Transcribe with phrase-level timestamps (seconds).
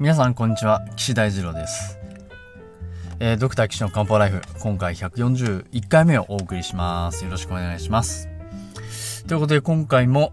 [0.00, 1.98] 皆さんこんにちは岸大二郎です、
[3.18, 7.22] えー、ドクター岸の漢方ライフ今回141回目をお送りします。
[7.22, 8.26] よろしくお願いします。
[9.26, 10.32] ということで今回も、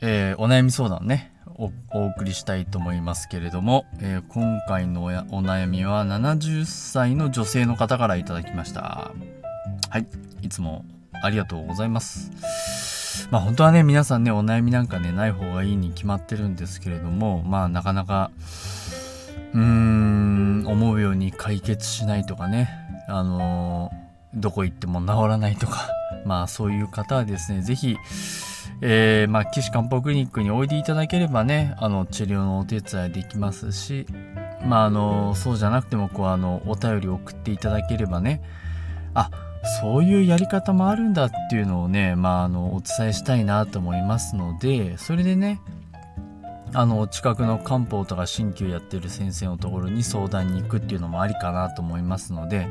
[0.00, 1.70] えーお悩み相談ねお
[2.06, 5.10] 送りしたいと思いますけれども、えー今回のおお
[5.42, 9.12] 悩みは70歳の女性の方からいただきました。
[9.90, 10.06] はい
[10.40, 10.86] いつも
[11.22, 12.30] ありがとうございます。
[13.30, 18.30] まあ本当はね皆さんねお悩みなんかねない方がいいに決まってるんですけれどもまあなかなか
[19.54, 22.68] うーん思うように解決しないとかね。
[23.08, 25.88] あのーどこ行っても治らないとか。
[26.24, 27.96] まあそういう方はですね是非
[28.82, 34.06] えーまあ岸漢方クリニックにおいでいただければねあの治療のお手伝いできますし
[34.66, 38.42] まああのそうじゃなくてもこうあのお便り送っていただければね。
[39.14, 39.30] あ
[39.80, 45.60] そういうやり方もあるんだっていうのをね、まあ、あのお伝えしたいなと思いますのでそれでね
[46.74, 52.68] あの近くの漢方とか鍼灸やってる先生のところに相談に行くっていうのもありかなと思いますので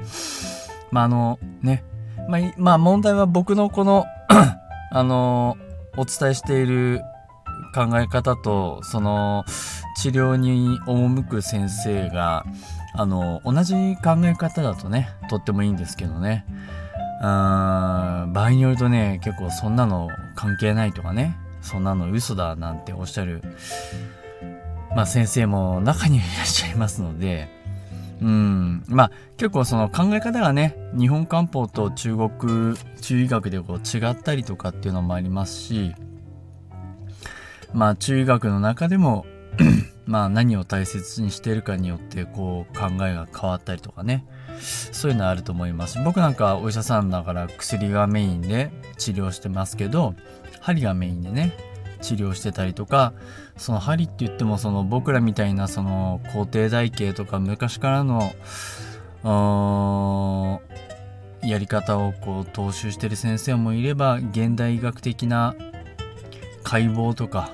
[0.92, 1.84] まああのね
[2.28, 4.06] まあ、まあ問題は僕のこの
[4.92, 5.58] あの
[5.98, 7.02] お伝えしている
[7.73, 9.44] 考え方とその
[10.02, 12.45] 治療に赴く先生が
[12.94, 16.45] あの同じ考え方だとねとってもいいんですけどね。
[17.22, 21.38] うーん場合によるとね結構そんなの関係ないとかね。
[21.67, 23.41] そんなの嘘だなんておっしゃる
[24.95, 27.49] まあ先生も中にいらっしゃいますので
[28.21, 28.83] うん。
[28.87, 35.93] まあ結構その考え方がね日本漢方と中国中医学でこう違ったりとかっていうのもありますし
[37.73, 39.25] まあ中医学の中でも
[40.05, 44.25] まあ何を大切にしてるかによってこう考えが変わったりとかね
[44.59, 46.00] そういうのあると思います。
[46.03, 50.13] 僕なんかお医者さんだから薬がメインで治療してますけど
[50.59, 51.53] 針がメインでね
[52.02, 53.13] 治療してたりとか
[53.58, 58.34] その針って言ってもその僕らみたいなその皇帝台形とか昔からの
[61.44, 65.56] やり方をこう踏襲してる先生もいれば現代医学的な
[66.63, 67.51] 解剖とか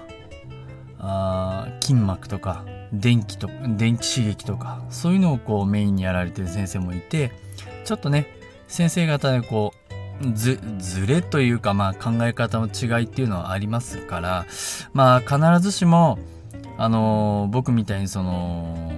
[1.00, 7.32] あ筋膜とか電気と電気刺激とかそういうのをこうメインにやられてる先生もいて
[7.86, 8.28] ちょっとね
[8.68, 9.74] 先生方でこ
[10.22, 14.46] うずずれというかまあ考え方の違いっていうのはありますから
[14.94, 16.20] まあ必ずしも
[16.78, 18.94] あのー僕みたいにその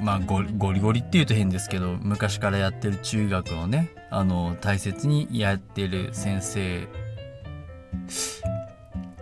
[0.00, 6.86] まあゴリゴリゴリっていうと変ですけど昔からやってる中学をねあの大切にやってる先生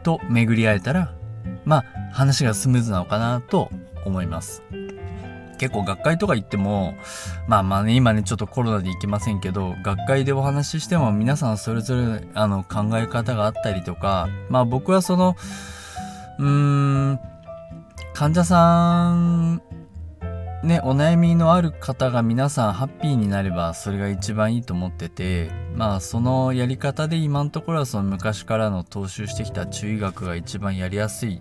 [0.03, 1.15] と巡り会えたら
[1.65, 3.71] まあ話がスムーズなのかなと
[4.05, 4.63] 思います。
[5.59, 6.95] 結構学会とか行っても
[7.47, 15.37] まあまあね今ねちょっとコロナで行けませんけど学会でお話ししても皆さんそれぞれあの考え方があったりとかまあ僕はその
[16.39, 16.47] うー
[17.13, 17.21] ん
[18.15, 19.63] 患者さん
[20.63, 31.41] ねお悩みのある方が皆さんハッピーになればそれが一番いいと思っててまあそのやり方で今のところはその昔からの踏襲してきた中医学が一番やりやすい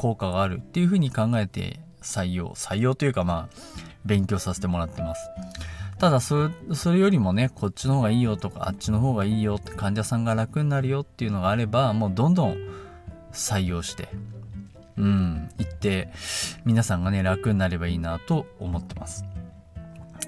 [0.00, 3.56] 効果があるっていうふうに考えて採用採用というかまあ
[4.06, 5.28] 勉強させてもらってます。
[5.98, 6.48] ただそ
[6.86, 12.56] れよりもねこっちの方がいいよとかあっちの方がいいよって患者さんが楽になるよっていうのがあればもうどんどん
[13.30, 14.08] 採用して
[14.96, 16.08] うん行って
[16.64, 19.26] 皆さんがね楽になればいいなと思ってます。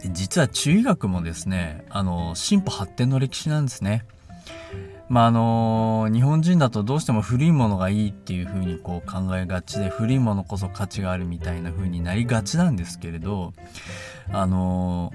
[0.04, 4.04] 実は中医学もですねあの進歩発展の歴史なんですね。
[5.12, 13.52] まああの日本人だとどうしても古いものがいいっていう風にこう考えがちで古いものこそ価値があるみたいな風になりがちなんですけれど
[14.32, 15.12] あの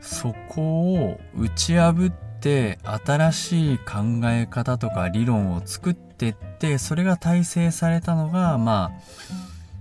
[0.00, 8.90] そこを打ち破って新しい考え方とか理論を作ってってそれが大成されたのがま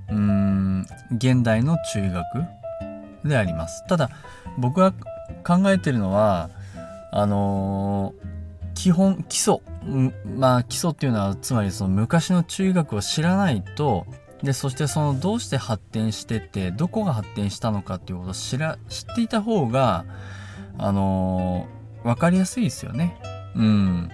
[0.09, 0.85] あうん
[1.15, 3.83] 現代の中学であります。
[3.87, 4.11] ただ
[4.59, 4.93] 僕が
[5.43, 6.51] 考えてるのは
[7.11, 8.13] あの
[8.79, 9.59] 基本基礎
[10.37, 14.05] まあ基礎っていうのはつまりその昔の中学を知らないと
[14.41, 20.05] でそしてそのどうして発展しててどこが発展したのかっていうことを知ら知っていた方が
[20.77, 21.67] あの
[22.05, 23.19] 分かりやすいですよね。
[23.53, 24.09] うん。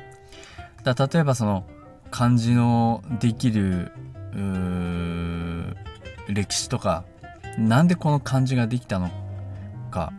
[0.83, 1.67] だ例えばその
[2.09, 3.91] 漢字のできる
[6.27, 7.05] 歴史とか
[7.59, 9.11] なんでこの漢字ができたの
[9.91, 10.11] か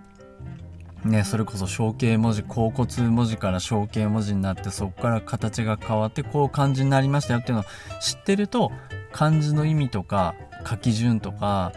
[1.06, 7.64] ね、それこそ象形文字甲骨文字から象形文字になってそこから形が変わってこう漢字になりましたよっていうのを
[8.00, 8.72] 知ってると
[9.12, 10.34] 漢字の意味とか
[10.68, 11.72] 書き順とか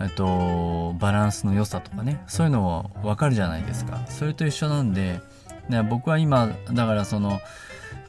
[0.00, 4.04] えっとバランスの良さとかねそういうのも分かるじゃないですか。
[4.08, 5.20] それと一緒なんで
[5.68, 7.40] ね僕は今だからその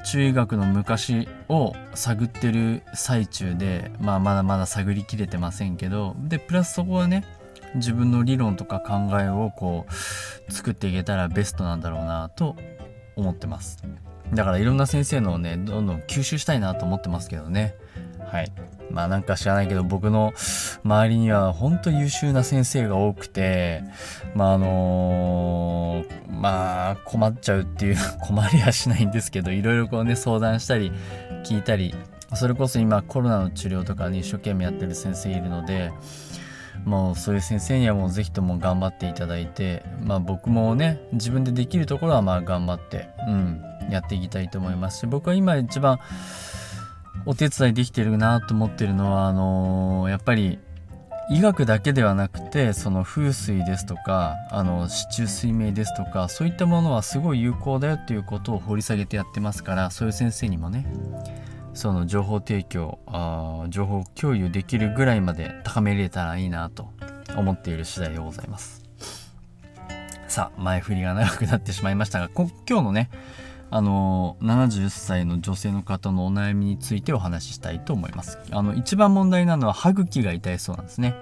[0.05, 7.23] 中医学の昔を探ってる最中で、まあ、まだまだ探りきれてませんけどでプラスそこはね
[7.75, 12.55] 自分の理論とか考えをこう作っていけたらベストなんだろうなと
[13.15, 13.77] 思ってます。
[14.33, 17.75] だからいろんな先生のをねどんどん吸収したいなと思ってますけどね。
[18.25, 18.51] はい。
[18.91, 20.33] まあなんか知らないけど僕の
[20.83, 23.83] 周りには本当優秀な先生が多くて
[24.35, 30.91] まああのー、まあ困っちゃうっていう 困りはしないんですけどいろいろこうね相談したり
[31.43, 31.93] 聞いたり
[32.35, 35.91] それこそ今コロナの治療とかに一生懸命やってる先生いるので
[36.85, 45.99] もうそういう先生にはもう是非とも頑張っていただいてまあ僕もね自分でできるところはまあ頑張ってうんやっていきたいと思いますし僕は今一番
[47.25, 50.59] お手伝いできてるなと思ってるのはあのー、やっぱり
[51.31, 60.85] 医学だけではなくてその風水ですとかあの市中水明ですとかそういったものはすごい有効だよっていうことを掘り下げてやってますからそういう先生にもね。
[61.75, 66.89] その情報提供あ情報共有できるぐらいまで高めれたらいいなと
[67.37, 68.83] 思っている次第でございます。
[70.27, 73.09] さあ前振りが長くなってしまいましたが今日のね
[73.69, 78.39] あの70歳の女性の方のお悩みについてお話ししたいと思います。
[78.51, 81.15] あの一番問題なのは歯茎が痛いそうなんですね。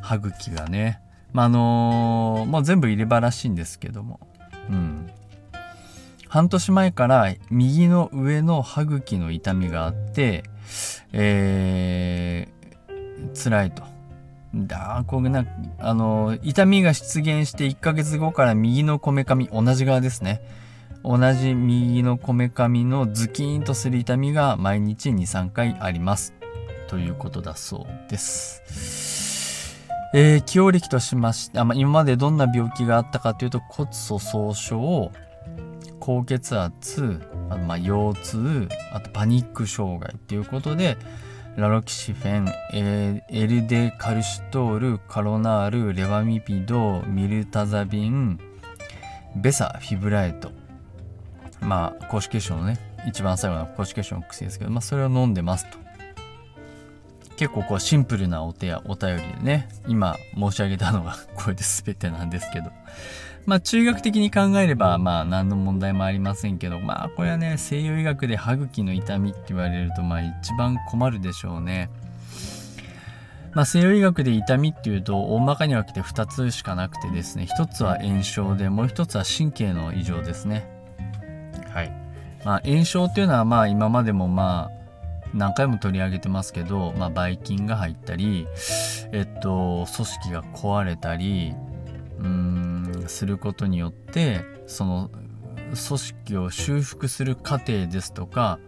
[0.00, 1.00] 歯茎がね。
[1.32, 4.20] まああのもう全部入れ歯らしいんですけども。
[4.70, 5.10] うん。
[6.34, 10.42] 半年前から右の上の歯茎の痛みがあって
[11.12, 13.84] えー、辛いと
[14.52, 15.46] だこれな
[15.78, 20.42] あの痛みが出現して1ヶ月後から右のこめかみ同じ側ですね
[21.04, 26.32] 同じ右のこめかみのズキーンとする痛みが毎日2、3回あります。
[26.88, 29.44] ということだそうです。
[30.14, 35.10] えー、起用歴としまして、あまあ、今までどんな病気があったかというと骨粗鬆症、
[36.04, 37.18] 高血圧、
[37.48, 40.98] あとまあ腰痛、あとパニック障害ということで、
[41.56, 48.38] ラロキシフェン、えー、エルデカルシトール、カロナール、レバミピド、ミルタザビン、
[49.34, 50.52] ベサ、フィブライト、
[51.62, 52.78] まあ、高脂血症のね、
[53.08, 55.83] 一番最後の高脂血症の薬ですけど、まあ、それを飲んでますと。
[57.36, 62.70] 結構こうシンプルなお手やお便りでね、今申し上げたのが これで全てなんですけど。
[63.46, 71.90] まあ中学的に考えればまあ何の問題もありませんけど、まあこれはね、西洋医学で歯茎の痛みって言われるとまあ一番困るでしょうね。
[73.52, 80.66] まあ西洋医学で痛みっていうと大まかに分けて2つしかなくてですね、1つは炎症でもう1つは神経の異常ですね。
[81.70, 81.92] はい。
[82.44, 84.73] まあ、炎症っていうのはまあ今までもまあ
[85.34, 88.46] 何回も取り上げてますけど、まあ、ばい菌が入ったり、
[89.12, 91.54] えっと、組織が壊れたり、
[92.20, 95.10] うん、することによって、その
[95.56, 98.60] 組織を修復する過程ですとか、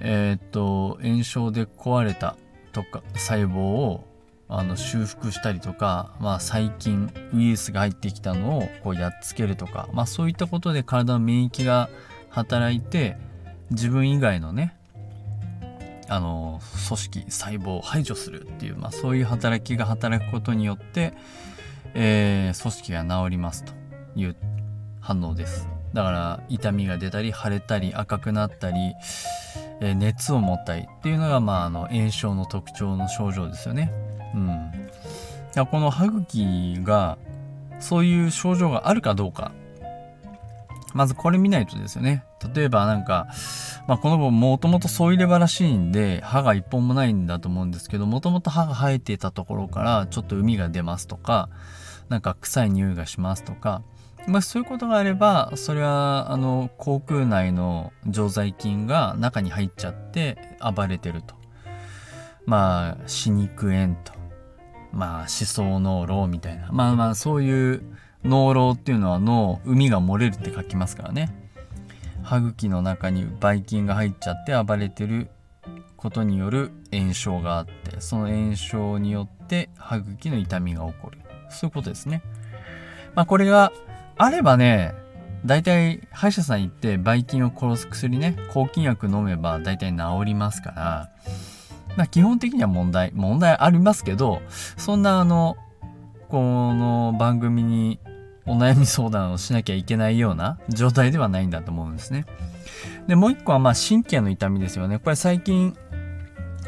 [0.00, 2.36] えっと、炎症で壊れた
[2.72, 4.04] とか、細胞を
[4.48, 11.88] あの修復したりとか、まあ、細菌ウイルスが入ってきたのをこうやっつけるとか、まあ、そういったことで体の免疫が
[12.30, 13.16] 働いて
[13.70, 14.76] 自分以外のね
[16.08, 21.14] あの組織細胞を排除するっていう、まあ、そういう働きが働くことによって、
[21.94, 23.72] えー、組織が治りますと
[24.16, 24.36] いう
[25.00, 28.94] 反応ですだから痛みが出たり腫れたり赤くなったり、
[29.80, 33.92] えー、熱を持ったりっていうのが、まあ、あの炎症の特徴の症状ですよね。
[34.34, 37.16] うん、この歯茎が
[37.78, 39.52] そういう症状があるかどうか
[40.94, 42.24] まずこれ見ないとですよね。
[42.54, 43.26] 例えばなんか、
[43.88, 51.50] まあ、この子もともと添いれ歯らしいんで、歯が一本もないんだと思うんですけど、もともと歯が生えていたところからちょっと海が出ますとか、
[52.08, 53.82] なんか臭い匂いがしますとか、
[54.26, 60.38] まあ、そういうことがあれば、それは、あの、口腔内の常在菌が中に入っちゃって
[60.74, 61.34] 暴れてると。
[62.46, 64.12] まあ、歯肉炎と。
[64.92, 66.70] まあ、思想脳漏みたいな。
[66.70, 67.82] まあまあ、そういう
[68.24, 71.34] 脳漏っていうのは脳、海が漏れるって書きますからね。
[72.22, 75.28] 歯茎の中にばい菌が入っちゃって暴れてる
[75.96, 81.18] ことによる炎症があって、その炎症によって歯茎の痛みが起こる。
[81.50, 82.22] そういうことですね。
[83.14, 83.72] まあこれが
[84.16, 84.94] あればね、
[85.44, 91.10] 大体歯医者さん行ってばい菌を殺す薬ね、抗菌薬飲めば大体治りますから、
[91.96, 95.56] まあ基本的には問題、問題ありますけど、そんなあの、
[96.28, 98.00] この番組に
[98.46, 102.26] お悩み相談をしなきゃいけないような状態ではないんだと思うんですね。
[103.06, 104.98] で、もう一個はまあ神経の痛みですよね。
[104.98, 105.76] これ最近、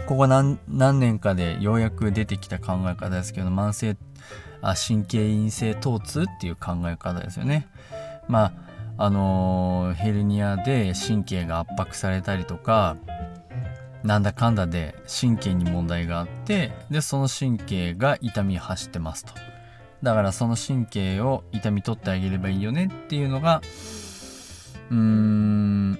[0.06, 3.96] ここ何年かでようやく出てきた考え方ですけど、慢性
[4.62, 7.68] あ神経陰性疼痛っていう考え方ですよね。
[8.28, 8.52] ま
[8.96, 12.96] あ、あのー、ヘルニアで神経が圧迫されたりとか
[14.02, 19.34] なんだかんだで神経に問題があってでその神経が痛み走ってますと
[20.02, 23.62] だからその神経を痛み取ってあげればいいよねっていうのが
[24.90, 25.98] うーん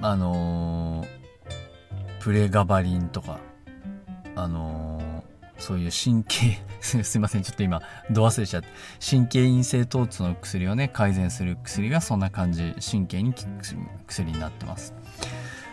[0.00, 3.38] あのー、プレガバリンとか
[4.36, 8.68] あのー、そういう神経 すいませんちょっと今度忘れちゃって
[9.10, 13.46] 神経陰性疼痛の薬をね改善する薬がそんな感じ神経に効く
[14.06, 14.94] 薬になってます。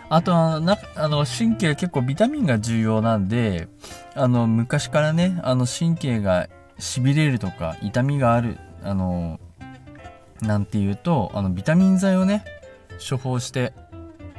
[0.10, 3.68] あとはなあの神経結構ビタミンが重要なんで
[4.14, 6.48] あの昔からねあの神経が
[6.80, 9.40] しびれるとか痛みがあるあの
[10.42, 12.44] なんていうとあのビタミン剤をね
[13.10, 13.74] 処方して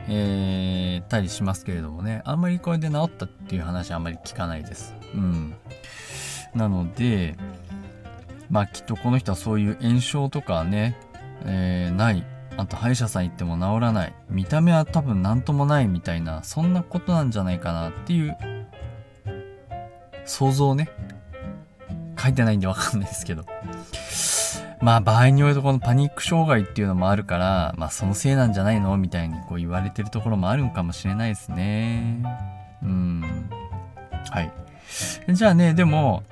[0.09, 4.95] えー、たりしますけれどもねあんまりこれで治ったっていう話あんまり聞かないです。
[5.15, 5.55] うん。
[6.55, 7.37] なので
[8.49, 10.97] まあきっとこの人はそういう炎症とかね、
[11.45, 12.25] えー、ない。
[12.59, 14.15] あと歯医者さん行っても治らない。
[14.31, 18.37] 見た目は多分何ともないみたいなそんなことなんじゃないかなっていう
[20.25, 20.89] 想像をね
[22.19, 23.45] 書いてないんでわかんないですけど。
[24.81, 32.23] まあ場合によるとこのパニック障害っていうのもあるからまあそのせいなんじゃないのみたいにこう言われてるところもあるんかもしれないですね。
[32.83, 33.51] うん。
[34.31, 34.53] はい。
[35.33, 36.23] じゃあねでも